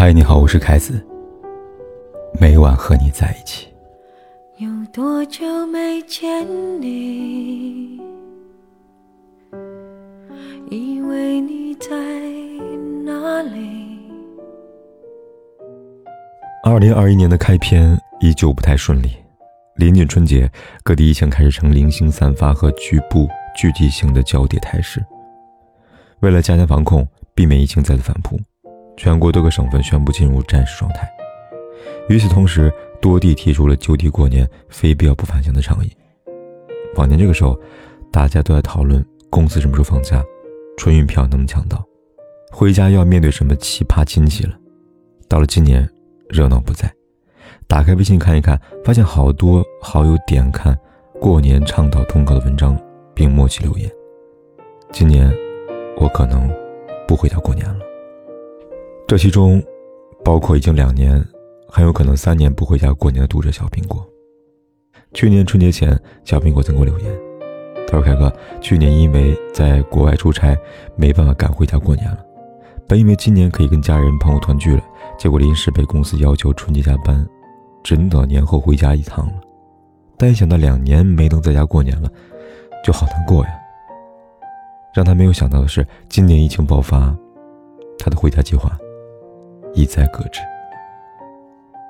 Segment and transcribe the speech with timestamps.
[0.00, 1.04] 嗨，你好，我是凯子。
[2.40, 3.66] 每晚和你在一起。
[4.58, 6.46] 有多久没见
[6.80, 8.00] 你？
[10.70, 11.90] 以为你在
[13.04, 13.98] 哪里？
[16.62, 19.16] 二零二一年的开篇依旧不太顺利。
[19.74, 20.48] 临近春节，
[20.84, 25.04] 各地疫情开始呈零星散发和局部聚集性的交叠态势。
[26.20, 28.38] 为了加强防控，避免疫情再次反扑，
[28.98, 31.08] 全国多个省份宣布进入战时状态。
[32.08, 32.70] 与此同时，
[33.00, 35.90] 多地提出了就地过年、非必要不返乡的倡议。
[36.96, 37.56] 往年这个时候，
[38.10, 40.20] 大家都在讨论公司什么时候放假，
[40.76, 41.82] 春运票能不能抢到，
[42.50, 44.58] 回家要面对什么奇葩亲戚了。
[45.28, 45.88] 到了今年，
[46.28, 46.92] 热闹不在。
[47.68, 50.76] 打开微信看一看，发现好多好友点看
[51.20, 52.76] 过年倡导通告的文章，
[53.14, 53.88] 并默契留言。
[54.90, 55.32] 今年，
[55.98, 56.50] 我可能
[57.06, 57.87] 不回家过年了。
[59.08, 59.62] 这其中，
[60.22, 61.18] 包括已经两年，
[61.66, 64.06] 很有可能三年不回家过年的读者小苹果。
[65.14, 67.10] 去年春节前，小苹果曾给我留言，
[67.86, 70.54] 他说：“凯哥，去年因为在国外出差，
[70.94, 72.18] 没办法赶回家过年了。
[72.86, 74.82] 本以为今年可以跟家人朋友团聚了，
[75.18, 77.26] 结果临时被公司要求春节加班。”
[77.82, 79.40] 只能等年后回家一趟了，
[80.18, 82.12] 但一想到两年没能在家过年了，
[82.84, 83.50] 就好难过呀。
[84.92, 87.16] 让他没有想到的是，今年疫情爆发，
[87.98, 88.76] 他的回家计划
[89.78, 90.40] 一再搁置。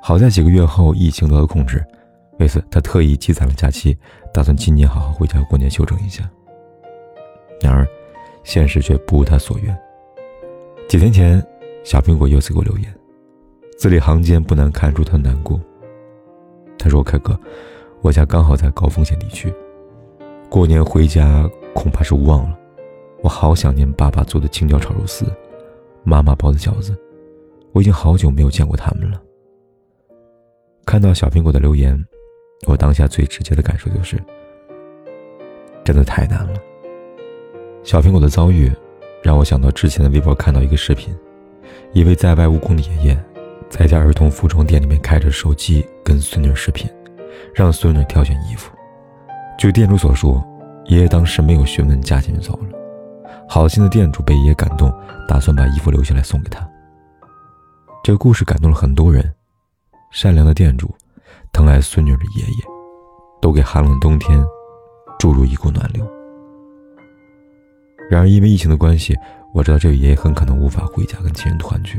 [0.00, 1.84] 好在几个月后疫情得到控制，
[2.38, 3.96] 为此他特意积攒了假期，
[4.32, 6.28] 打算今年好好回家过年休整一下。
[7.60, 7.86] 然而，
[8.42, 9.78] 现实却不如他所愿。
[10.88, 11.44] 几天前，
[11.84, 12.94] 小苹果又次给我留言，
[13.78, 15.60] 字里行间不难看出他难过。
[16.78, 17.38] 他说：“凯哥，
[18.00, 19.52] 我家刚好在高风险地区，
[20.48, 22.58] 过年回家恐怕是无望了。
[23.22, 25.24] 我好想念爸爸做的青椒炒肉丝，
[26.02, 26.94] 妈妈包的饺子。
[27.74, 29.20] 我已经好久没有见过他们了。”
[30.86, 32.02] 看到小苹果的留言，
[32.66, 34.16] 我当下最直接的感受就是，
[35.84, 36.54] 真的太难了。
[37.82, 38.70] 小苹果的遭遇，
[39.22, 41.12] 让我想到之前的微博看到一个视频，
[41.92, 43.24] 一位在外务工的爷爷。
[43.70, 46.88] 在一家儿童服装店里面开着手机跟孙女视频，
[47.52, 48.70] 让孙女挑选衣服。
[49.58, 50.40] 据店主所说，
[50.84, 52.68] 爷爷当时没有询问价钱就走了。
[53.48, 54.92] 好心的店主被爷爷感动，
[55.26, 56.68] 打算把衣服留下来送给他。
[58.04, 59.34] 这个故事感动了很多人。
[60.10, 60.94] 善良的店主，
[61.54, 62.64] 疼爱孙女的爷爷，
[63.40, 64.44] 都给寒冷冬天
[65.18, 66.06] 注入一股暖流。
[68.10, 69.16] 然而因为疫情的关系，
[69.54, 71.98] 我知道这位爷爷很可能无法回家跟亲人团聚。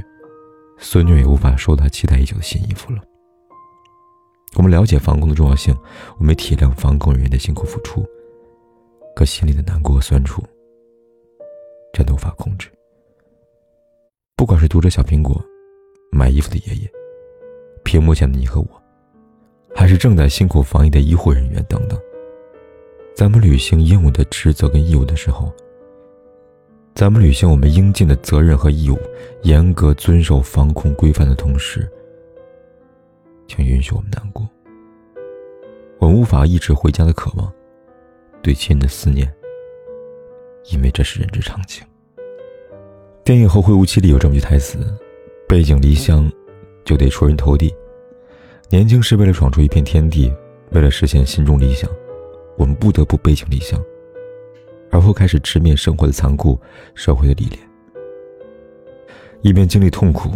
[0.77, 3.01] 孙女也无法收她期待已久的新衣服了。
[4.57, 5.75] 我们了解防控的重要性，
[6.19, 8.05] 我们体谅防控人员的辛苦付出，
[9.15, 10.43] 可心里的难过和酸楚，
[11.91, 12.69] 真的无法控制。
[14.37, 15.43] 不管是读者小苹果、
[16.15, 16.89] 买衣服的爷爷、
[17.83, 18.67] 屏幕前的你和我，
[19.75, 21.99] 还是正在辛苦防疫的医护人员等等，
[23.13, 25.53] 咱们履行应有的职责跟义务的时候。
[26.93, 28.97] 咱们履行我们应尽的责任和义务，
[29.41, 31.85] 严格遵守防控规范的同时，
[33.49, 34.47] 请允许我们难过。
[35.97, 37.51] 我们无法抑制回家的渴望，
[38.41, 39.29] 对亲人的思念，
[40.71, 41.85] 因为这是人之常情。
[43.25, 44.77] 电影《后会无期》里有这么句台词
[45.47, 46.31] ：“背井离乡，
[46.83, 47.73] 就得出人头地。”
[48.69, 50.33] 年轻是为了闯出一片天地，
[50.71, 51.89] 为了实现心中理想，
[52.57, 53.79] 我们不得不背井离乡。
[54.91, 56.59] 而后开始直面生活的残酷，
[56.93, 57.59] 社会的历练。
[59.41, 60.31] 一边经历痛苦，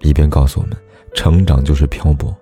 [0.00, 0.76] 一边告诉我们，
[1.14, 2.36] 成长就是漂泊。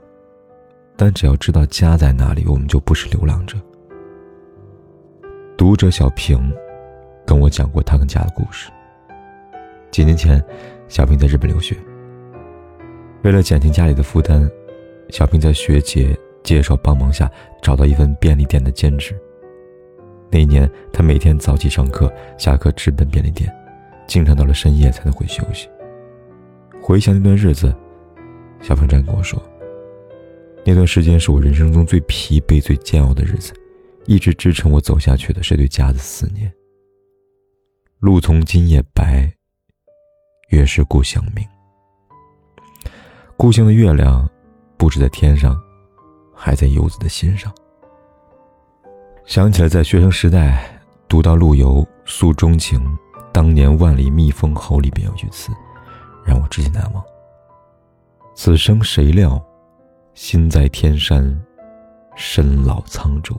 [0.96, 3.56] 但只要知道家在哪里，我们就不是流浪者。
[5.56, 6.52] 读者小平
[7.26, 8.70] 跟我讲过他跟家的故事。
[9.90, 10.42] 几年前，
[10.88, 11.76] 小平在日本留学，
[13.22, 14.48] 为了减轻家里的负担，
[15.10, 17.30] 小平在学姐介绍帮忙下，
[17.60, 19.14] 找到一份便利店的兼职。
[20.30, 23.52] 那一年，他每天早起上课，下课直奔便利店，
[24.06, 25.68] 经常到了深夜才能回休息。
[26.80, 27.74] 回想那段日子，
[28.60, 29.42] 小平这样跟我说
[30.64, 33.52] ：“那段时间是我人生中最疲惫、最煎熬的日子，
[34.06, 36.52] 一直支撑我走下去的是对家的思念。
[37.98, 39.32] 路从今夜白，
[40.48, 41.44] 月是故乡明。
[43.36, 44.28] 故乡的月亮，
[44.76, 45.60] 不止在天上，
[46.32, 47.52] 还在游子的心上。”
[49.26, 52.80] 想起来，在学生时代读到陆游诉衷情，
[53.32, 55.50] 当年万里觅封侯里边有句词，
[56.24, 57.04] 让我至今难忘。
[58.36, 59.44] 此生谁料，
[60.14, 61.36] 心在天山，
[62.14, 63.36] 身老沧州。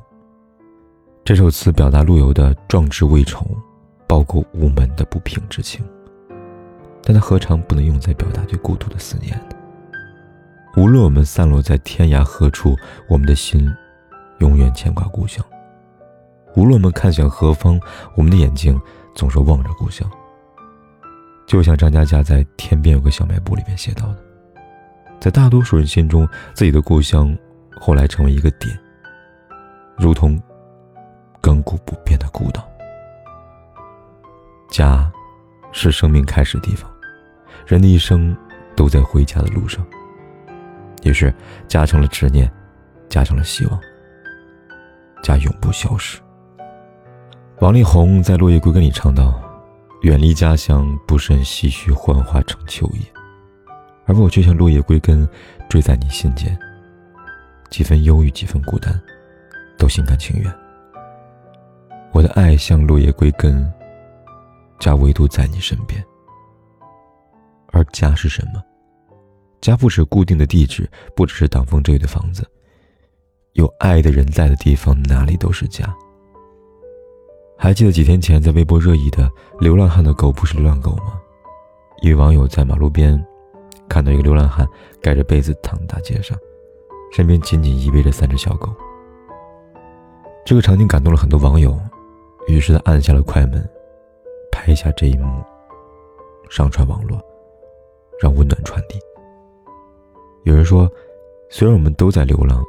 [1.24, 3.46] 这首词表达陆游的壮志未酬、
[4.08, 5.86] 报国无门的不平之情。
[7.08, 9.56] 但它何尝不能用在表达对孤独的思念呢？
[10.76, 12.76] 无论我们散落在天涯何处，
[13.08, 13.74] 我们的心
[14.40, 15.42] 永远牵挂故乡。
[16.58, 17.80] 无论我们看向何方，
[18.18, 18.78] 我们的眼睛
[19.16, 20.06] 总是望着故乡。
[21.46, 24.18] 就像张嘉佳在《天边有个小卖部》里面写到的，
[25.18, 27.34] 在大多数人心中，自己的故乡
[27.80, 28.78] 后来成为一个点，
[29.98, 30.38] 如同
[31.42, 32.68] 亘古不变的孤岛。
[34.70, 35.10] 家，
[35.72, 36.92] 是生命开始的地方，
[37.68, 38.36] 人的一生
[38.78, 39.86] 都在回家的路上。
[41.04, 41.34] 于是，
[41.68, 42.50] 家成了执念，
[43.10, 43.80] 家成了希望，
[45.22, 46.20] 家永不消失。
[47.60, 49.38] 王力宏在《落叶归根》里唱道
[50.04, 53.02] ：“远离家乡，不胜唏嘘，幻化成秋叶，
[54.06, 55.28] 而我却像落叶归根，
[55.68, 56.58] 坠在你心间。
[57.70, 58.98] 几分忧郁，几分孤单，
[59.78, 60.54] 都心甘情愿。
[62.14, 63.70] 我的爱像落叶归根，
[64.80, 66.02] 家唯独在你身边。
[67.92, 68.62] 家是什么？”
[69.62, 72.46] 家不是固定的地址，不只是挡风遮雨的房子。
[73.54, 75.94] 有爱的人在的地方，哪里都是家。
[77.58, 79.28] 还记得几天前在微博热议的
[79.60, 81.20] “流浪汉的狗不是流浪狗”吗？
[82.04, 83.20] 一位网友在马路边
[83.90, 84.68] 看到一个流浪汉
[85.02, 86.38] 盖着被子躺大街上，
[87.12, 88.72] 身边紧紧依偎着三只小狗。
[90.46, 91.76] 这个场景感动了很多网友，
[92.48, 93.68] 于是他按下了快门，
[94.52, 95.44] 拍下这一幕，
[96.48, 97.20] 上传网络，
[98.20, 99.00] 让温暖传递。
[100.44, 100.90] 有人说，
[101.50, 102.64] 虽然我们都在流浪，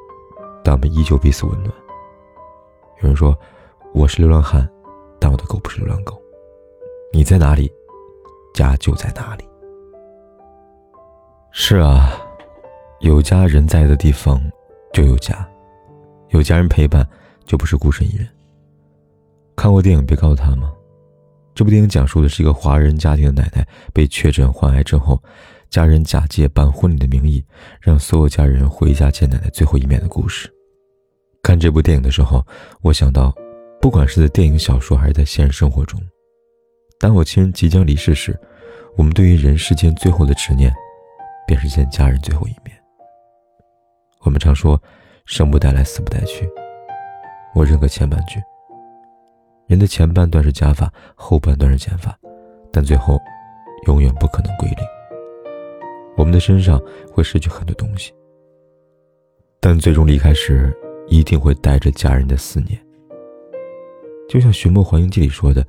[0.64, 1.72] 但我们依旧彼此温暖。
[3.00, 3.36] 有人说，
[3.94, 4.68] 我是流浪汉，
[5.20, 6.20] 但我的狗不是流浪狗。
[7.12, 7.72] 你在哪里，
[8.52, 9.44] 家就在哪里。
[11.50, 12.12] 是啊，
[13.00, 14.40] 有家人在的地方
[14.92, 15.48] 就有家，
[16.28, 17.06] 有家人陪伴
[17.44, 18.28] 就不是孤身一人。
[19.56, 20.72] 看过电影《别告诉他》吗？
[21.58, 25.20] 这部电影讲述的是一个华人家庭的奶奶被确诊患癌症后。
[25.69, 27.44] 家人假借办婚礼的名义，
[27.81, 30.49] 让所有家人回家见奶奶最后一面的故事。
[31.43, 32.46] 看这部电影的时候，
[32.81, 33.34] 我想到，
[33.81, 36.00] 不管是在电影、小说，还是在现实生活中，
[36.96, 38.38] 当我亲人即将离世时，
[38.96, 40.72] 我们对于人世间最后的执念，
[41.44, 42.72] 便是见家人最后一面。
[44.20, 44.81] 我们常说
[45.26, 46.49] “生不带来，死不带去”，
[47.52, 48.38] 我认可前半句。
[49.68, 52.18] 人的前半段是加法，后半段是减法，
[52.72, 53.20] 但最后，
[53.86, 54.78] 永远不可能归零。
[56.16, 56.82] 我们的身上
[57.12, 58.10] 会失去很多东西，
[59.60, 60.74] 但最终离开时，
[61.06, 62.80] 一定会带着家人的思念。
[64.26, 65.62] 就像《寻梦环游记》里说的：“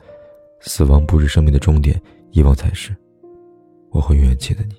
[0.61, 2.01] 死亡不是生命的终点，
[2.31, 2.95] 遗忘才是。”
[3.91, 4.75] 我会永远记得你，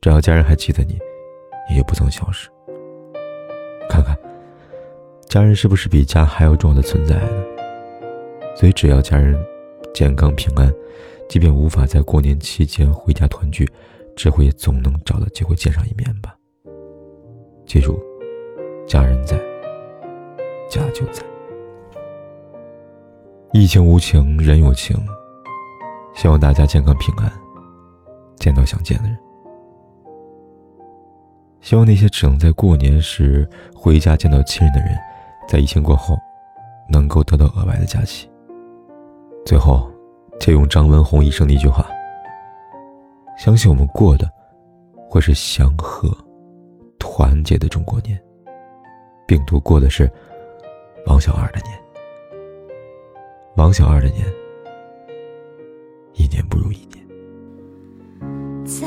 [0.00, 0.98] 只要家人还记得你，
[1.70, 2.50] 你也不曾消失。
[3.88, 4.18] 看看，
[5.28, 7.44] 家人是不是比家还要重要的存在呢？
[8.54, 9.36] 所以，只要家人
[9.94, 10.72] 健康平安，
[11.28, 13.68] 即便无法在过年期间回家团聚。
[14.14, 16.36] 这回也总能找到机会见上一面吧。
[17.64, 17.98] 记住，
[18.86, 19.38] 家人在，
[20.68, 21.22] 家就在。
[23.52, 24.94] 疫情无情，人有情。
[26.14, 27.32] 希望大家健康平安，
[28.36, 29.18] 见到想见的人。
[31.62, 34.94] 希望那些只能在过年时回家见到亲人的人，
[35.48, 36.18] 在疫情过后，
[36.90, 38.28] 能够得到额外的假期。
[39.44, 39.90] 最后，
[40.38, 41.86] 借用张文宏医生的一句话。
[43.36, 44.30] 相信我们过的
[45.08, 46.08] 会是祥和、
[46.98, 48.18] 团结的中国年。
[49.26, 50.10] 病毒过的是
[51.06, 51.78] 王小二的年。
[53.56, 54.24] 王小二的年，
[56.14, 57.04] 一年不如一年。
[58.64, 58.86] 在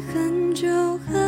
[0.00, 1.27] 很久很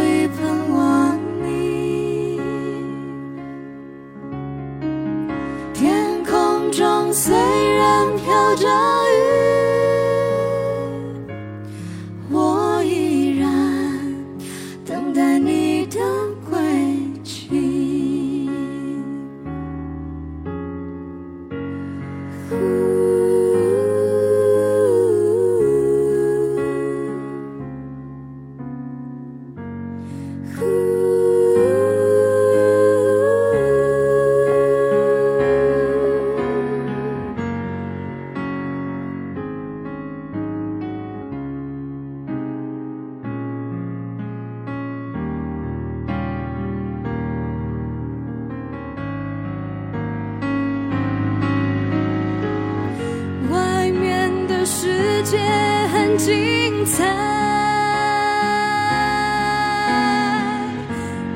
[56.23, 57.03] 精彩，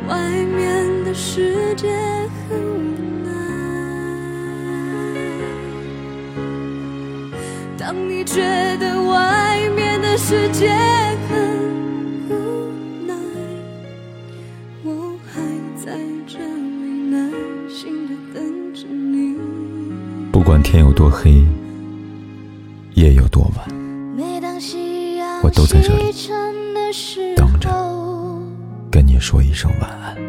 [0.07, 1.89] 外面的世界
[2.47, 2.93] 很无
[3.25, 3.31] 奈。
[7.79, 8.43] 当你觉
[8.77, 10.69] 得外面的世界
[11.27, 11.35] 很
[12.29, 12.71] 无
[13.07, 13.15] 奈，
[14.83, 15.41] 我还
[15.83, 17.17] 在这里耐
[17.67, 19.35] 心的等着你。
[20.31, 21.43] 不管天有多黑，
[22.93, 23.67] 夜有多晚，
[25.45, 26.11] 我都在这里
[27.35, 27.69] 等着
[28.89, 30.24] 跟你说一声晚安。